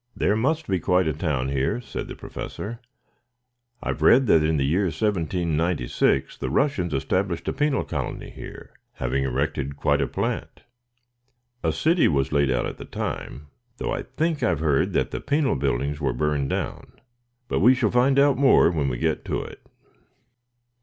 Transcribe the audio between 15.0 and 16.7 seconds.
the penal buildings were burned